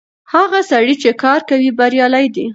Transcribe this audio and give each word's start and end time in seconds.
هغه 0.33 0.59
سړی 0.71 0.95
چې 1.03 1.09
کار 1.23 1.39
کوي 1.49 1.69
بريالی 1.79 2.25
دی. 2.35 2.45